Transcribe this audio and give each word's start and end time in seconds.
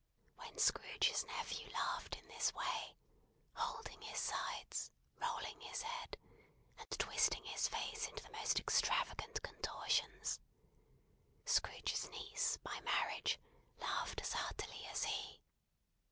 When 0.37 0.57
Scrooge's 0.57 1.23
nephew 1.27 1.69
laughed 1.73 2.17
in 2.17 2.27
this 2.27 2.51
way: 2.55 2.95
holding 3.53 4.01
his 4.01 4.17
sides, 4.19 4.89
rolling 5.21 5.61
his 5.61 5.83
head, 5.83 6.17
and 6.79 6.89
twisting 6.97 7.45
his 7.45 7.67
face 7.67 8.07
into 8.07 8.23
the 8.23 8.31
most 8.31 8.59
extravagant 8.59 9.43
contortions: 9.43 10.39
Scrooge's 11.45 12.09
niece, 12.09 12.57
by 12.63 12.79
marriage, 12.79 13.39
laughed 13.77 14.19
as 14.21 14.33
heartily 14.33 14.87
as 14.87 15.03
he. 15.03 15.39